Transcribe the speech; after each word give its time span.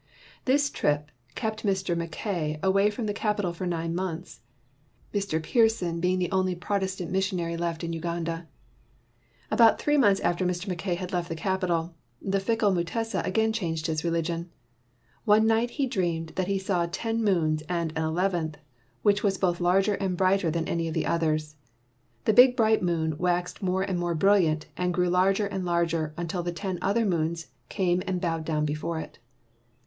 This 0.45 0.71
trip 0.71 1.11
kept 1.35 1.63
Mr. 1.63 1.95
Mackay 1.95 2.59
away 2.63 2.89
from 2.89 3.05
the 3.05 3.13
capital 3.13 3.53
for 3.53 3.67
nine 3.67 3.93
months, 3.93 4.39
Mr. 5.13 5.39
Pearson 5.43 5.99
being 5.99 6.17
the 6.17 6.31
only 6.31 6.55
Protest 6.55 6.99
ant 7.01 7.11
missionary 7.11 7.55
left 7.55 7.83
in 7.83 7.93
Uganda. 7.93 8.47
About 9.51 9.79
three 9.79 9.97
months 9.97 10.19
after 10.21 10.43
Mr. 10.43 10.67
Mackay 10.67 10.95
had 10.95 11.13
left 11.13 11.29
the 11.29 11.35
capital, 11.35 11.93
the 12.19 12.39
fickle 12.39 12.71
Mutesa 12.71 13.23
again 13.23 13.53
changed 13.53 13.85
his 13.85 14.03
religion. 14.03 14.49
One 15.25 15.45
night 15.45 15.69
he 15.69 15.85
dreamed 15.85 16.29
that 16.29 16.47
he 16.47 16.57
saw 16.57 16.87
ten 16.91 17.23
moons 17.23 17.61
and 17.69 17.91
an 17.95 18.01
eleventh 18.03 18.57
which 19.03 19.21
was 19.21 19.37
both 19.37 19.61
larger 19.61 19.93
and 19.93 20.17
brighter 20.17 20.49
than 20.49 20.67
any 20.67 20.87
of 20.87 20.95
the 20.95 21.05
others. 21.05 21.57
The 22.25 22.33
big 22.33 22.57
bright 22.57 22.81
moon 22.81 23.19
waxed 23.19 23.61
more 23.61 23.83
and 23.83 23.99
more 23.99 24.15
brilliant 24.15 24.65
and 24.75 24.95
grew 24.95 25.11
larger 25.11 25.45
and 25.45 25.63
larger 25.63 26.15
until 26.17 26.41
the 26.41 26.51
ten 26.51 26.79
other 26.81 27.05
moons 27.05 27.49
came 27.69 28.01
and 28.07 28.19
bowed 28.19 28.45
down 28.45 28.65
before 28.65 28.99
it. 28.99 29.19